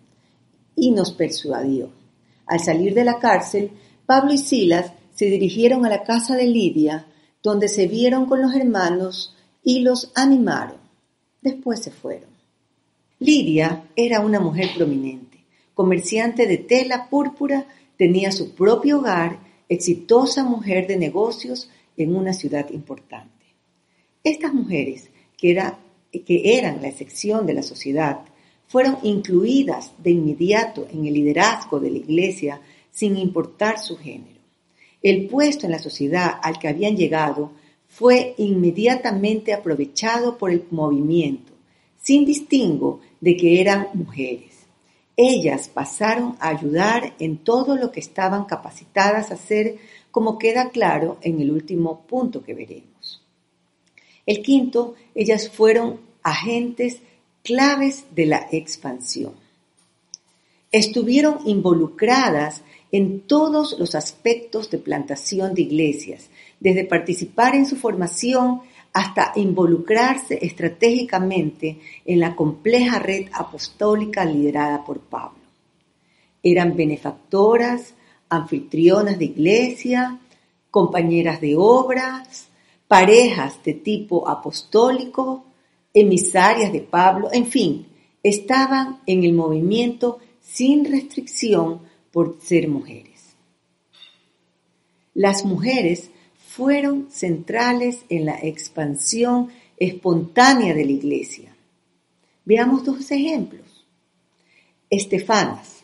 Y 0.74 0.90
nos 0.90 1.12
persuadió. 1.12 1.90
Al 2.46 2.60
salir 2.60 2.92
de 2.92 3.04
la 3.04 3.18
cárcel, 3.18 3.70
Pablo 4.04 4.32
y 4.32 4.38
Silas 4.38 4.92
se 5.14 5.26
dirigieron 5.26 5.86
a 5.86 5.88
la 5.88 6.02
casa 6.02 6.36
de 6.36 6.46
Lidia, 6.46 7.06
donde 7.42 7.68
se 7.68 7.86
vieron 7.86 8.26
con 8.26 8.42
los 8.42 8.54
hermanos 8.54 9.34
y 9.62 9.80
los 9.80 10.10
animaron. 10.14 10.85
Después 11.46 11.80
se 11.80 11.92
fueron. 11.92 12.30
Lidia 13.20 13.84
era 13.94 14.18
una 14.18 14.40
mujer 14.40 14.70
prominente, 14.74 15.38
comerciante 15.74 16.44
de 16.44 16.58
tela 16.58 17.08
púrpura, 17.08 17.68
tenía 17.96 18.32
su 18.32 18.56
propio 18.56 18.98
hogar, 18.98 19.38
exitosa 19.68 20.42
mujer 20.42 20.88
de 20.88 20.96
negocios 20.96 21.70
en 21.96 22.16
una 22.16 22.32
ciudad 22.32 22.68
importante. 22.70 23.46
Estas 24.24 24.52
mujeres, 24.54 25.08
que, 25.38 25.52
era, 25.52 25.78
que 26.10 26.58
eran 26.58 26.82
la 26.82 26.88
excepción 26.88 27.46
de 27.46 27.54
la 27.54 27.62
sociedad, 27.62 28.22
fueron 28.66 28.98
incluidas 29.04 29.92
de 30.02 30.10
inmediato 30.10 30.88
en 30.92 31.06
el 31.06 31.14
liderazgo 31.14 31.78
de 31.78 31.92
la 31.92 31.98
iglesia 31.98 32.60
sin 32.90 33.16
importar 33.16 33.78
su 33.78 33.96
género. 33.96 34.40
El 35.00 35.28
puesto 35.28 35.66
en 35.66 35.70
la 35.70 35.78
sociedad 35.78 36.40
al 36.42 36.58
que 36.58 36.66
habían 36.66 36.96
llegado 36.96 37.52
fue 37.88 38.34
inmediatamente 38.38 39.52
aprovechado 39.52 40.36
por 40.38 40.50
el 40.50 40.64
movimiento, 40.70 41.52
sin 42.02 42.24
distingo 42.24 43.00
de 43.20 43.36
que 43.36 43.60
eran 43.60 43.88
mujeres. 43.94 44.66
Ellas 45.16 45.68
pasaron 45.68 46.36
a 46.40 46.48
ayudar 46.48 47.14
en 47.18 47.38
todo 47.38 47.76
lo 47.76 47.90
que 47.90 48.00
estaban 48.00 48.44
capacitadas 48.44 49.30
a 49.30 49.34
hacer, 49.34 49.78
como 50.10 50.38
queda 50.38 50.70
claro 50.70 51.18
en 51.22 51.40
el 51.40 51.50
último 51.50 52.02
punto 52.06 52.42
que 52.42 52.54
veremos. 52.54 53.22
El 54.26 54.42
quinto, 54.42 54.94
ellas 55.14 55.48
fueron 55.48 56.00
agentes 56.22 56.98
claves 57.42 58.04
de 58.14 58.26
la 58.26 58.48
expansión. 58.50 59.34
Estuvieron 60.72 61.38
involucradas 61.46 62.62
en 62.92 63.20
todos 63.20 63.78
los 63.78 63.94
aspectos 63.94 64.70
de 64.70 64.78
plantación 64.78 65.54
de 65.54 65.62
iglesias, 65.62 66.28
desde 66.60 66.84
participar 66.84 67.54
en 67.54 67.66
su 67.66 67.76
formación 67.76 68.62
hasta 68.92 69.32
involucrarse 69.36 70.38
estratégicamente 70.40 71.78
en 72.04 72.20
la 72.20 72.34
compleja 72.34 72.98
red 72.98 73.28
apostólica 73.32 74.24
liderada 74.24 74.84
por 74.84 75.00
Pablo. 75.00 75.42
Eran 76.42 76.76
benefactoras, 76.76 77.94
anfitrionas 78.28 79.18
de 79.18 79.26
iglesia, 79.26 80.18
compañeras 80.70 81.40
de 81.40 81.56
obras, 81.56 82.48
parejas 82.88 83.62
de 83.64 83.74
tipo 83.74 84.28
apostólico, 84.28 85.44
emisarias 85.92 86.72
de 86.72 86.80
Pablo, 86.80 87.28
en 87.32 87.46
fin, 87.46 87.86
estaban 88.22 89.00
en 89.06 89.24
el 89.24 89.32
movimiento 89.32 90.18
sin 90.40 90.84
restricción 90.84 91.80
por 92.10 92.38
ser 92.40 92.68
mujeres. 92.68 93.36
Las 95.14 95.44
mujeres 95.44 96.10
fueron 96.56 97.08
centrales 97.10 98.06
en 98.08 98.24
la 98.24 98.38
expansión 98.38 99.50
espontánea 99.76 100.72
de 100.72 100.86
la 100.86 100.92
iglesia. 100.92 101.54
Veamos 102.46 102.82
dos 102.82 103.10
ejemplos. 103.10 103.84
Estefanas, 104.88 105.82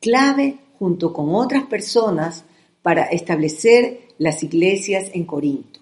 clave 0.00 0.58
junto 0.78 1.12
con 1.12 1.34
otras 1.36 1.64
personas 1.66 2.44
para 2.82 3.04
establecer 3.04 4.08
las 4.18 4.42
iglesias 4.42 5.10
en 5.14 5.24
Corinto. 5.24 5.78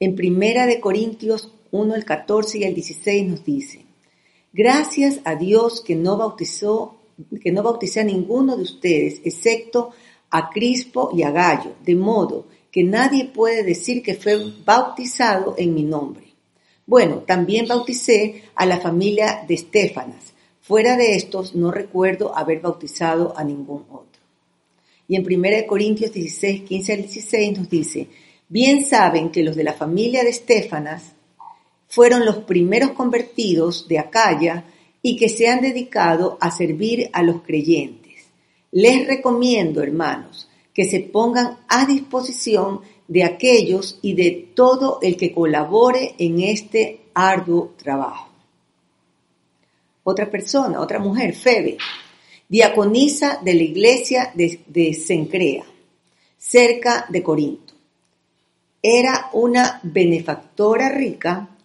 En 0.00 0.16
Primera 0.16 0.66
de 0.66 0.80
Corintios 0.80 1.52
1, 1.70 1.94
el 1.94 2.04
14 2.04 2.58
y 2.58 2.64
el 2.64 2.74
16 2.74 3.28
nos 3.28 3.44
dice, 3.44 3.84
Gracias 4.52 5.20
a 5.24 5.36
Dios 5.36 5.82
que 5.82 5.94
no 5.94 6.16
bautizó, 6.16 6.96
que 7.40 7.52
no 7.52 7.62
bauticé 7.62 8.00
a 8.00 8.04
ninguno 8.04 8.56
de 8.56 8.62
ustedes, 8.62 9.20
excepto 9.22 9.90
a 9.90 10.05
Crispo 10.50 11.10
y 11.14 11.22
a 11.22 11.30
Gallo, 11.30 11.72
de 11.84 11.94
modo 11.94 12.46
que 12.70 12.84
nadie 12.84 13.24
puede 13.26 13.62
decir 13.62 14.02
que 14.02 14.14
fue 14.14 14.38
bautizado 14.64 15.54
en 15.56 15.74
mi 15.74 15.82
nombre. 15.82 16.26
Bueno, 16.86 17.18
también 17.26 17.66
bauticé 17.66 18.42
a 18.54 18.66
la 18.66 18.78
familia 18.78 19.44
de 19.48 19.54
Estefanas. 19.54 20.34
Fuera 20.60 20.96
de 20.96 21.16
estos, 21.16 21.54
no 21.54 21.70
recuerdo 21.70 22.36
haber 22.36 22.60
bautizado 22.60 23.32
a 23.36 23.44
ningún 23.44 23.84
otro. 23.90 24.20
Y 25.08 25.16
en 25.16 25.24
1 25.24 25.66
Corintios 25.66 26.12
16, 26.12 26.62
15 26.62 26.92
al 26.92 26.98
16 27.02 27.58
nos 27.58 27.70
dice, 27.70 28.08
bien 28.48 28.84
saben 28.84 29.30
que 29.30 29.42
los 29.42 29.56
de 29.56 29.64
la 29.64 29.72
familia 29.72 30.22
de 30.22 30.30
Estefanas 30.30 31.12
fueron 31.88 32.24
los 32.24 32.38
primeros 32.38 32.90
convertidos 32.92 33.88
de 33.88 33.98
Acaya 33.98 34.64
y 35.02 35.16
que 35.16 35.28
se 35.28 35.48
han 35.48 35.60
dedicado 35.60 36.36
a 36.40 36.50
servir 36.50 37.10
a 37.12 37.22
los 37.22 37.42
creyentes. 37.42 38.05
Les 38.76 39.06
recomiendo, 39.06 39.82
hermanos, 39.82 40.48
que 40.74 40.84
se 40.84 41.00
pongan 41.00 41.58
a 41.66 41.86
disposición 41.86 42.82
de 43.08 43.24
aquellos 43.24 43.98
y 44.02 44.14
de 44.14 44.50
todo 44.54 44.98
el 45.00 45.16
que 45.16 45.32
colabore 45.32 46.14
en 46.18 46.40
este 46.40 47.00
arduo 47.14 47.74
trabajo. 47.76 48.28
Otra 50.04 50.30
persona, 50.30 50.80
otra 50.80 50.98
mujer, 50.98 51.34
Febe, 51.34 51.78
diaconisa 52.48 53.40
de 53.42 53.54
la 53.54 53.62
iglesia 53.62 54.32
de, 54.34 54.60
de 54.66 54.92
Sencrea, 54.92 55.64
cerca 56.36 57.06
de 57.08 57.22
Corinto. 57.22 57.72
Era 58.82 59.30
una 59.32 59.80
benefactora 59.82 60.90
rica 60.90 61.56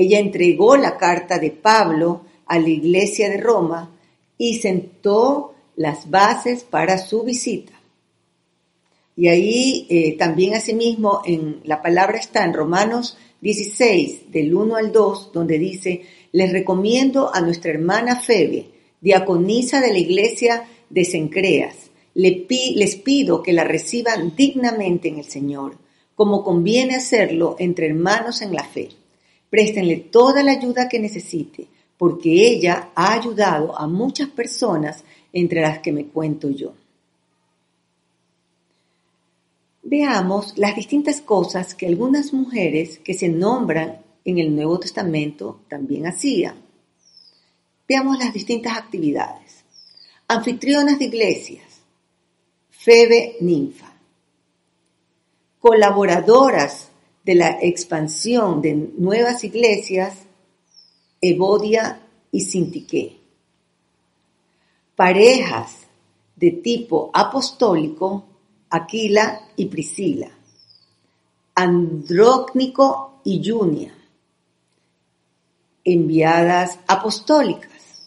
ella 0.00 0.18
entregó 0.18 0.76
la 0.76 0.96
carta 0.96 1.38
de 1.38 1.50
Pablo 1.50 2.22
a 2.46 2.58
la 2.58 2.68
iglesia 2.68 3.28
de 3.28 3.38
Roma 3.38 3.90
y 4.38 4.54
sentó 4.54 5.54
las 5.80 6.10
bases 6.10 6.62
para 6.62 6.98
su 6.98 7.22
visita. 7.22 7.72
Y 9.16 9.28
ahí 9.28 9.86
eh, 9.88 10.14
también 10.18 10.54
asimismo 10.54 11.22
en 11.24 11.62
la 11.64 11.80
palabra 11.80 12.18
está 12.18 12.44
en 12.44 12.52
Romanos 12.52 13.16
16, 13.40 14.30
del 14.30 14.54
1 14.54 14.76
al 14.76 14.92
2, 14.92 15.32
donde 15.32 15.58
dice, 15.58 16.02
les 16.32 16.52
recomiendo 16.52 17.34
a 17.34 17.40
nuestra 17.40 17.70
hermana 17.70 18.16
Febe, 18.16 18.66
diaconisa 19.00 19.80
de 19.80 19.90
la 19.94 19.98
iglesia 19.98 20.68
de 20.90 21.06
Sencreas, 21.06 21.90
les 22.12 22.96
pido 22.96 23.42
que 23.42 23.54
la 23.54 23.64
reciban 23.64 24.36
dignamente 24.36 25.08
en 25.08 25.20
el 25.20 25.24
Señor, 25.24 25.78
como 26.14 26.44
conviene 26.44 26.96
hacerlo 26.96 27.56
entre 27.58 27.86
hermanos 27.86 28.42
en 28.42 28.52
la 28.52 28.64
fe. 28.64 28.90
Préstenle 29.48 29.96
toda 29.96 30.42
la 30.42 30.52
ayuda 30.52 30.90
que 30.90 31.00
necesite, 31.00 31.68
porque 31.96 32.48
ella 32.48 32.90
ha 32.94 33.14
ayudado 33.14 33.78
a 33.78 33.86
muchas 33.86 34.28
personas 34.28 35.04
entre 35.32 35.60
las 35.60 35.80
que 35.80 35.92
me 35.92 36.06
cuento 36.06 36.50
yo. 36.50 36.74
Veamos 39.82 40.56
las 40.56 40.76
distintas 40.76 41.20
cosas 41.20 41.74
que 41.74 41.86
algunas 41.86 42.32
mujeres 42.32 42.98
que 42.98 43.14
se 43.14 43.28
nombran 43.28 44.02
en 44.24 44.38
el 44.38 44.54
Nuevo 44.54 44.78
Testamento 44.78 45.62
también 45.68 46.06
hacían. 46.06 46.54
Veamos 47.88 48.18
las 48.18 48.32
distintas 48.32 48.76
actividades. 48.76 49.64
Anfitrionas 50.28 50.98
de 50.98 51.06
iglesias, 51.06 51.80
Febe 52.70 53.36
Ninfa. 53.40 53.92
Colaboradoras 55.58 56.90
de 57.24 57.34
la 57.34 57.58
expansión 57.60 58.62
de 58.62 58.74
nuevas 58.74 59.42
iglesias, 59.44 60.14
Evodia 61.20 62.00
y 62.30 62.40
Sintique. 62.40 63.19
Parejas 65.00 65.86
de 66.36 66.50
tipo 66.50 67.10
apostólico, 67.14 68.22
Aquila 68.68 69.48
y 69.56 69.64
Priscila. 69.64 70.28
Andrócnico 71.54 73.22
y 73.24 73.40
Junia. 73.42 73.94
Enviadas 75.84 76.80
apostólicas. 76.86 78.02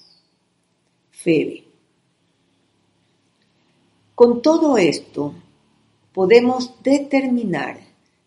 Febe. 1.09 1.63
Con 4.13 4.43
todo 4.43 4.77
esto, 4.77 5.33
podemos 6.13 6.75
determinar 6.83 7.79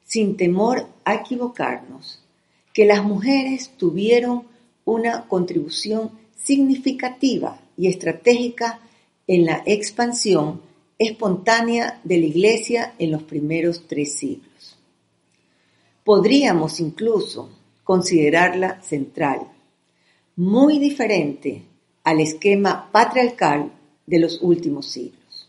sin 0.03 0.37
temor 0.37 0.89
a 1.05 1.15
equivocarnos, 1.15 2.21
que 2.73 2.85
las 2.85 3.05
mujeres 3.05 3.71
tuvieron 3.77 4.49
una 4.85 5.29
contribución 5.29 6.11
significativa 6.35 7.61
y 7.77 7.89
estratégica 7.89 8.81
en 9.27 9.45
la 9.45 9.63
expansión 9.67 10.63
espontánea 10.99 12.01
de 12.05 12.19
la 12.19 12.27
Iglesia 12.27 12.95
en 12.99 13.13
los 13.13 13.23
primeros 13.23 13.87
tres 13.87 14.17
siglos. 14.17 14.79
Podríamos 16.05 16.81
incluso 16.81 17.51
considerarla 17.85 18.81
central, 18.83 19.41
muy 20.37 20.79
diferente 20.79 21.63
al 22.05 22.21
esquema 22.21 22.91
patriarcal 22.93 23.73
de 24.07 24.19
los 24.19 24.41
últimos 24.43 24.87
siglos. 24.91 25.49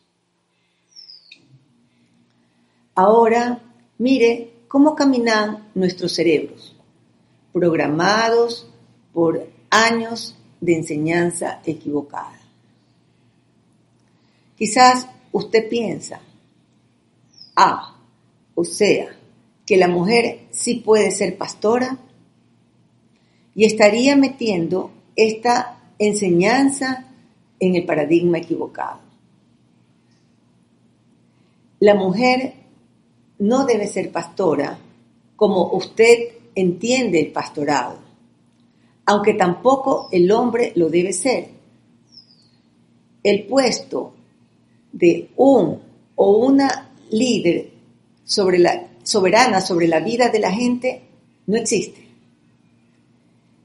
Ahora 2.96 3.62
Mire 4.00 4.54
cómo 4.68 4.96
caminan 4.96 5.70
nuestros 5.74 6.14
cerebros, 6.14 6.76
programados 7.52 8.70
por 9.12 9.48
años 9.72 10.36
de 10.60 10.76
enseñanza 10.76 11.62
equivocada. 11.66 12.40
Quizás 14.58 15.08
usted 15.32 15.70
piensa, 15.70 16.20
ah, 17.56 17.96
o 18.56 18.64
sea, 18.64 19.16
que 19.66 19.78
la 19.78 19.88
mujer 19.88 20.48
sí 20.52 20.76
puede 20.76 21.12
ser 21.12 21.38
pastora 21.38 21.98
y 23.54 23.66
estaría 23.66 24.16
metiendo 24.16 24.92
esta 25.16 25.80
enseñanza 26.00 27.06
en 27.60 27.76
el 27.76 27.86
paradigma 27.86 28.38
equivocado. 28.38 29.02
La 31.80 31.94
mujer 31.94 32.54
no 33.40 33.66
debe 33.66 33.88
ser 33.88 34.12
pastora 34.12 34.80
como 35.36 35.72
usted 35.74 36.30
entiende 36.56 37.20
el 37.20 37.32
pastorado, 37.32 38.00
aunque 39.08 39.34
tampoco 39.36 40.10
el 40.12 40.30
hombre 40.32 40.74
lo 40.76 40.90
debe 40.90 41.14
ser. 41.14 41.48
El 43.24 43.46
puesto 43.46 44.14
de 44.92 45.30
un 45.38 45.80
o 46.16 46.46
una 46.46 46.92
líder 47.10 47.70
sobre 48.26 48.60
la, 48.60 48.90
soberana 49.04 49.62
sobre 49.62 49.88
la 49.88 50.02
vida 50.02 50.28
de 50.28 50.40
la 50.40 50.52
gente 50.52 51.02
no 51.48 51.56
existe. 51.56 52.06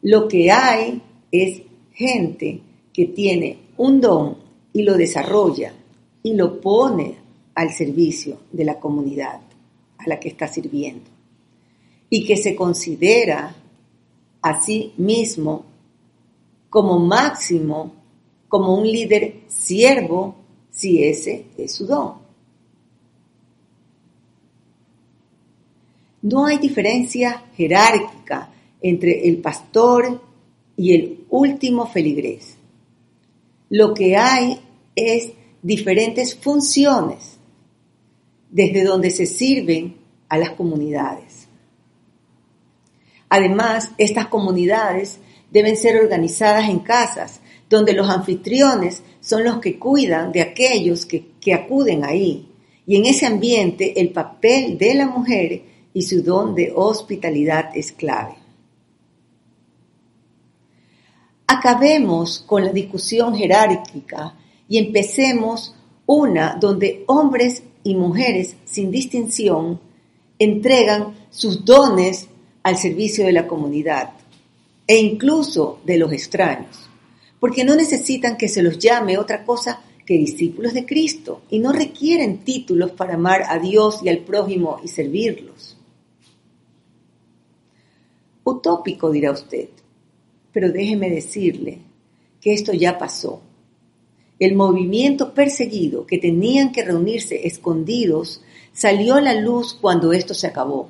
Lo 0.02 0.28
que 0.28 0.52
hay 0.52 1.02
es 1.32 1.62
gente 1.92 2.60
que 2.92 3.06
tiene 3.06 3.58
un 3.78 4.00
don 4.00 4.36
y 4.72 4.82
lo 4.82 4.96
desarrolla 4.96 5.74
y 6.22 6.34
lo 6.34 6.60
pone 6.60 7.16
al 7.56 7.72
servicio 7.72 8.42
de 8.52 8.64
la 8.64 8.78
comunidad 8.78 9.40
a 9.98 10.08
la 10.08 10.20
que 10.20 10.28
está 10.28 10.46
sirviendo 10.46 11.10
y 12.08 12.24
que 12.24 12.36
se 12.36 12.54
considera 12.54 13.56
a 14.42 14.60
sí 14.60 14.92
mismo 14.96 15.64
como 16.68 16.98
máximo, 16.98 17.92
como 18.48 18.74
un 18.74 18.86
líder 18.86 19.42
siervo, 19.46 20.34
si 20.70 21.04
ese 21.04 21.46
es 21.56 21.74
su 21.74 21.86
don. 21.86 22.14
No 26.22 26.46
hay 26.46 26.58
diferencia 26.58 27.44
jerárquica 27.56 28.50
entre 28.80 29.28
el 29.28 29.38
pastor 29.38 30.20
y 30.76 30.94
el 30.94 31.24
último 31.30 31.86
feligrés. 31.86 32.56
Lo 33.68 33.92
que 33.92 34.16
hay 34.16 34.60
es 34.94 35.32
diferentes 35.62 36.34
funciones 36.36 37.38
desde 38.50 38.84
donde 38.84 39.10
se 39.10 39.26
sirven 39.26 39.96
a 40.28 40.38
las 40.38 40.50
comunidades. 40.50 41.41
Además, 43.34 43.92
estas 43.96 44.26
comunidades 44.26 45.18
deben 45.50 45.78
ser 45.78 45.96
organizadas 45.96 46.68
en 46.68 46.80
casas, 46.80 47.40
donde 47.70 47.94
los 47.94 48.10
anfitriones 48.10 49.02
son 49.22 49.44
los 49.44 49.56
que 49.58 49.78
cuidan 49.78 50.32
de 50.32 50.42
aquellos 50.42 51.06
que, 51.06 51.54
acuden 51.54 52.04
ahí. 52.04 52.46
Y 52.86 52.96
en 52.96 53.06
ese 53.06 53.24
ambiente 53.24 53.98
el 53.98 54.10
papel 54.10 54.76
de 54.76 54.92
la 54.92 55.06
mujer 55.06 55.62
y 55.94 56.02
su 56.02 56.22
don 56.22 56.54
de 56.54 56.74
hospitalidad 56.76 57.70
es 57.74 57.92
clave. 57.92 58.34
Acabemos 61.46 62.44
con 62.46 62.66
la 62.66 62.70
discusión 62.70 63.34
jerárquica 63.34 64.34
y 64.68 64.76
empecemos 64.76 65.74
una 66.04 66.58
donde 66.60 67.04
hombres 67.06 67.62
y 67.82 67.94
mujeres 67.94 68.56
sin 68.66 68.90
distinción 68.90 69.80
entregan 70.38 71.14
sus 71.30 71.64
dones 71.64 72.28
al 72.62 72.76
servicio 72.76 73.26
de 73.26 73.32
la 73.32 73.46
comunidad 73.46 74.10
e 74.86 74.98
incluso 74.98 75.80
de 75.84 75.98
los 75.98 76.12
extraños, 76.12 76.88
porque 77.40 77.64
no 77.64 77.74
necesitan 77.74 78.36
que 78.36 78.48
se 78.48 78.62
los 78.62 78.78
llame 78.78 79.18
otra 79.18 79.44
cosa 79.44 79.80
que 80.06 80.18
discípulos 80.18 80.74
de 80.74 80.84
Cristo 80.84 81.42
y 81.50 81.58
no 81.58 81.72
requieren 81.72 82.38
títulos 82.38 82.92
para 82.92 83.14
amar 83.14 83.44
a 83.48 83.58
Dios 83.58 84.00
y 84.02 84.08
al 84.08 84.18
prójimo 84.18 84.80
y 84.82 84.88
servirlos. 84.88 85.76
Utópico, 88.44 89.10
dirá 89.10 89.30
usted, 89.30 89.68
pero 90.52 90.70
déjeme 90.70 91.10
decirle 91.10 91.78
que 92.40 92.52
esto 92.52 92.72
ya 92.72 92.98
pasó. 92.98 93.40
El 94.40 94.56
movimiento 94.56 95.32
perseguido 95.34 96.04
que 96.04 96.18
tenían 96.18 96.72
que 96.72 96.84
reunirse 96.84 97.46
escondidos 97.46 98.42
salió 98.72 99.14
a 99.14 99.20
la 99.20 99.34
luz 99.34 99.74
cuando 99.74 100.12
esto 100.12 100.34
se 100.34 100.48
acabó. 100.48 100.88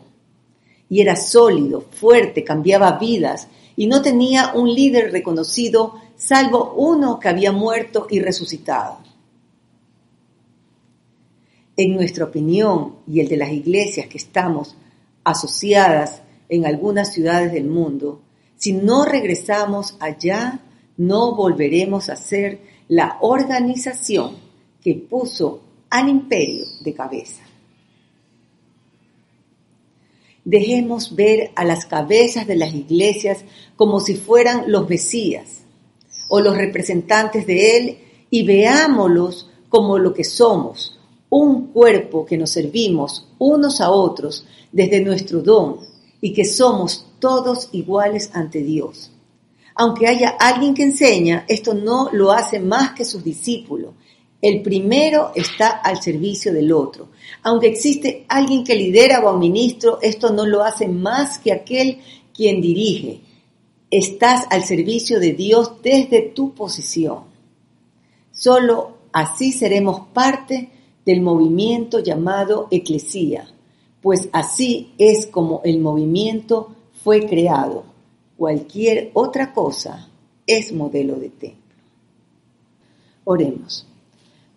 Y 0.92 1.00
era 1.00 1.16
sólido, 1.16 1.86
fuerte, 1.90 2.44
cambiaba 2.44 2.98
vidas 2.98 3.48
y 3.76 3.86
no 3.86 4.02
tenía 4.02 4.52
un 4.54 4.70
líder 4.70 5.10
reconocido 5.10 5.94
salvo 6.18 6.74
uno 6.76 7.18
que 7.18 7.30
había 7.30 7.50
muerto 7.50 8.06
y 8.10 8.20
resucitado. 8.20 8.98
En 11.78 11.94
nuestra 11.94 12.26
opinión 12.26 12.96
y 13.06 13.20
el 13.20 13.28
de 13.28 13.38
las 13.38 13.52
iglesias 13.52 14.06
que 14.06 14.18
estamos 14.18 14.76
asociadas 15.24 16.20
en 16.50 16.66
algunas 16.66 17.10
ciudades 17.10 17.52
del 17.52 17.70
mundo, 17.70 18.20
si 18.58 18.74
no 18.74 19.06
regresamos 19.06 19.96
allá, 19.98 20.60
no 20.98 21.34
volveremos 21.34 22.10
a 22.10 22.16
ser 22.16 22.60
la 22.88 23.16
organización 23.22 24.36
que 24.82 24.94
puso 24.96 25.62
al 25.88 26.10
imperio 26.10 26.66
de 26.82 26.92
cabeza. 26.92 27.41
Dejemos 30.44 31.14
ver 31.14 31.50
a 31.54 31.64
las 31.64 31.86
cabezas 31.86 32.46
de 32.46 32.56
las 32.56 32.74
iglesias 32.74 33.44
como 33.76 34.00
si 34.00 34.16
fueran 34.16 34.70
los 34.70 34.88
mesías 34.88 35.62
o 36.28 36.40
los 36.40 36.56
representantes 36.56 37.46
de 37.46 37.76
él 37.76 37.98
y 38.30 38.44
veámoslos 38.44 39.50
como 39.68 39.98
lo 39.98 40.12
que 40.12 40.24
somos, 40.24 40.98
un 41.30 41.68
cuerpo 41.68 42.26
que 42.26 42.36
nos 42.36 42.50
servimos 42.50 43.28
unos 43.38 43.80
a 43.80 43.90
otros 43.90 44.46
desde 44.70 45.00
nuestro 45.00 45.42
don 45.42 45.78
y 46.20 46.32
que 46.32 46.44
somos 46.44 47.06
todos 47.18 47.68
iguales 47.72 48.30
ante 48.34 48.62
Dios. 48.62 49.10
Aunque 49.74 50.06
haya 50.06 50.30
alguien 50.38 50.74
que 50.74 50.82
enseña, 50.82 51.44
esto 51.48 51.74
no 51.74 52.10
lo 52.12 52.32
hace 52.32 52.60
más 52.60 52.92
que 52.92 53.04
sus 53.04 53.24
discípulos. 53.24 53.94
El 54.42 54.60
primero 54.60 55.30
está 55.36 55.68
al 55.68 56.02
servicio 56.02 56.52
del 56.52 56.72
otro. 56.72 57.10
Aunque 57.44 57.68
existe 57.68 58.26
alguien 58.28 58.64
que 58.64 58.74
lidera 58.74 59.20
o 59.20 59.28
administra, 59.28 59.92
esto 60.02 60.32
no 60.32 60.44
lo 60.44 60.64
hace 60.64 60.88
más 60.88 61.38
que 61.38 61.52
aquel 61.52 62.00
quien 62.34 62.60
dirige. 62.60 63.20
Estás 63.88 64.46
al 64.50 64.64
servicio 64.64 65.20
de 65.20 65.32
Dios 65.34 65.80
desde 65.80 66.22
tu 66.22 66.54
posición. 66.54 67.20
Solo 68.32 68.96
así 69.12 69.52
seremos 69.52 70.08
parte 70.12 70.70
del 71.06 71.20
movimiento 71.20 72.00
llamado 72.00 72.66
eclesía, 72.72 73.46
pues 74.00 74.28
así 74.32 74.92
es 74.98 75.26
como 75.26 75.60
el 75.64 75.78
movimiento 75.78 76.74
fue 77.04 77.28
creado. 77.28 77.84
Cualquier 78.36 79.12
otra 79.14 79.52
cosa 79.52 80.08
es 80.48 80.72
modelo 80.72 81.14
de 81.16 81.28
templo. 81.28 81.76
Oremos. 83.24 83.86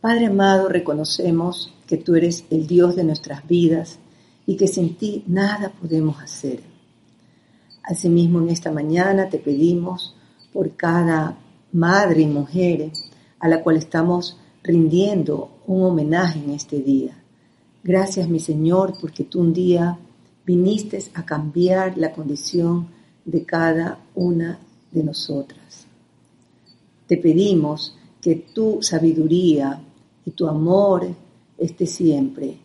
Padre 0.06 0.28
amado, 0.28 0.70
reconocemos 0.70 1.74
que 1.88 1.98
tú 1.98 2.14
eres 2.14 2.46
el 2.52 2.68
Dios 2.68 2.96
de 2.96 3.04
nuestras 3.04 3.48
vidas 3.48 3.98
y 4.46 4.56
que 4.56 4.68
sin 4.68 4.98
ti 4.98 5.24
nada 5.26 5.72
podemos 5.82 6.22
hacer. 6.22 6.60
Asimismo, 7.82 8.40
en 8.40 8.50
esta 8.50 8.72
mañana 8.72 9.30
te 9.30 9.40
pedimos 9.40 10.16
por 10.54 10.76
cada 10.76 11.40
madre 11.72 12.22
y 12.22 12.28
mujer 12.28 12.92
a 13.40 13.48
la 13.48 13.64
cual 13.64 13.78
estamos 13.78 14.38
rindiendo 14.62 15.50
un 15.66 15.82
homenaje 15.82 16.38
en 16.38 16.52
este 16.52 16.82
día. 16.82 17.18
Gracias, 17.84 18.30
mi 18.30 18.40
Señor, 18.40 18.94
porque 19.02 19.24
tú 19.24 19.40
un 19.40 19.54
día 19.54 19.98
viniste 20.46 21.04
a 21.16 21.26
cambiar 21.26 21.98
la 21.98 22.12
condición 22.12 22.90
de 23.26 23.44
cada 23.44 23.98
una 24.14 24.60
de 24.92 25.04
nosotras. 25.04 25.88
Te 27.08 27.18
pedimos 27.18 27.98
que 28.22 28.36
tu 28.54 28.84
sabiduría 28.84 29.82
y 30.26 30.32
tu 30.32 30.48
amor 30.48 31.08
esté 31.58 31.86
siempre 31.86 32.58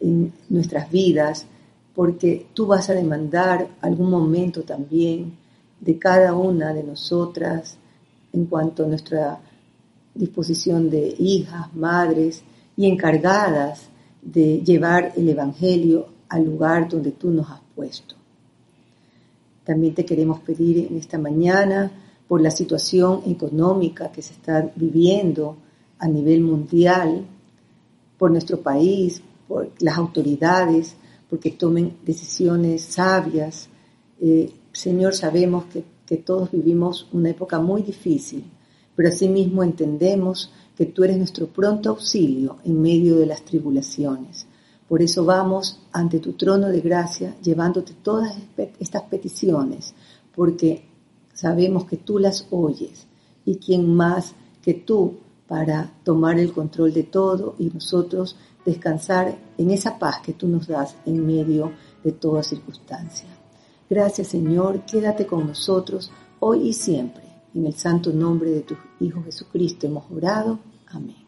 en 0.00 0.32
nuestras 0.48 0.90
vidas, 0.90 1.46
porque 1.94 2.46
tú 2.54 2.66
vas 2.66 2.88
a 2.88 2.94
demandar 2.94 3.68
algún 3.80 4.10
momento 4.10 4.62
también 4.62 5.36
de 5.80 5.98
cada 5.98 6.34
una 6.34 6.72
de 6.72 6.84
nosotras 6.84 7.76
en 8.32 8.46
cuanto 8.46 8.84
a 8.84 8.88
nuestra 8.88 9.40
disposición 10.14 10.90
de 10.90 11.14
hijas, 11.18 11.74
madres 11.74 12.42
y 12.76 12.86
encargadas 12.86 13.88
de 14.22 14.60
llevar 14.60 15.12
el 15.16 15.28
Evangelio 15.28 16.06
al 16.28 16.44
lugar 16.44 16.88
donde 16.88 17.12
tú 17.12 17.30
nos 17.30 17.50
has 17.50 17.60
puesto. 17.74 18.14
También 19.64 19.94
te 19.94 20.04
queremos 20.04 20.40
pedir 20.40 20.86
en 20.86 20.96
esta 20.96 21.18
mañana 21.18 21.90
por 22.26 22.40
la 22.40 22.50
situación 22.50 23.22
económica 23.26 24.12
que 24.12 24.22
se 24.22 24.34
está 24.34 24.70
viviendo 24.76 25.56
a 25.98 26.08
nivel 26.08 26.42
mundial, 26.42 27.26
por 28.18 28.30
nuestro 28.30 28.60
país, 28.60 29.22
por 29.46 29.70
las 29.80 29.96
autoridades, 29.96 30.96
porque 31.30 31.52
tomen 31.52 31.98
decisiones 32.04 32.82
sabias. 32.82 33.68
Eh, 34.20 34.52
Señor, 34.72 35.14
sabemos 35.14 35.64
que, 35.66 35.84
que 36.04 36.16
todos 36.16 36.50
vivimos 36.50 37.08
una 37.12 37.30
época 37.30 37.58
muy 37.60 37.82
difícil, 37.82 38.44
pero 38.94 39.08
asimismo 39.08 39.62
entendemos 39.62 40.52
que 40.76 40.86
tú 40.86 41.04
eres 41.04 41.18
nuestro 41.18 41.46
pronto 41.46 41.90
auxilio 41.90 42.58
en 42.64 42.80
medio 42.80 43.16
de 43.16 43.26
las 43.26 43.44
tribulaciones. 43.44 44.46
Por 44.88 45.02
eso 45.02 45.24
vamos 45.24 45.80
ante 45.92 46.18
tu 46.18 46.32
trono 46.32 46.68
de 46.68 46.80
gracia 46.80 47.36
llevándote 47.42 47.92
todas 48.02 48.34
estas 48.78 49.02
peticiones, 49.02 49.94
porque 50.34 50.84
sabemos 51.34 51.84
que 51.84 51.98
tú 51.98 52.18
las 52.18 52.46
oyes 52.50 53.06
y 53.44 53.56
quién 53.56 53.94
más 53.94 54.34
que 54.62 54.74
tú 54.74 55.18
para 55.48 55.90
tomar 56.04 56.38
el 56.38 56.52
control 56.52 56.92
de 56.92 57.04
todo 57.04 57.56
y 57.58 57.70
nosotros 57.70 58.36
descansar 58.64 59.36
en 59.56 59.70
esa 59.70 59.98
paz 59.98 60.20
que 60.22 60.34
tú 60.34 60.46
nos 60.46 60.68
das 60.68 60.94
en 61.06 61.26
medio 61.26 61.72
de 62.04 62.12
toda 62.12 62.42
circunstancia. 62.42 63.28
Gracias 63.88 64.28
Señor, 64.28 64.84
quédate 64.84 65.26
con 65.26 65.46
nosotros 65.46 66.12
hoy 66.40 66.68
y 66.68 66.72
siempre. 66.72 67.24
En 67.54 67.64
el 67.66 67.74
santo 67.74 68.12
nombre 68.12 68.50
de 68.50 68.60
tu 68.60 68.76
Hijo 69.00 69.22
Jesucristo 69.22 69.86
hemos 69.86 70.04
orado. 70.10 70.58
Amén. 70.88 71.27